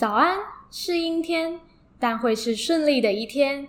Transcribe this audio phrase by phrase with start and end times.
[0.00, 0.38] 早安
[0.70, 1.60] 是阴天
[1.98, 3.68] 但会是顺利的一天。